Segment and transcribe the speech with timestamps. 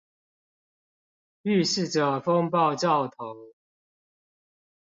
[1.43, 3.53] 預示著風暴兆頭